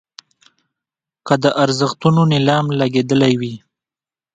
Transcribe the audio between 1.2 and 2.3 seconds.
که د ارزښتونو